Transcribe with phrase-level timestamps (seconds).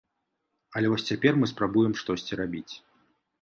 [0.79, 2.69] Але вось цяпер мы спрабуем штосьці рабіць.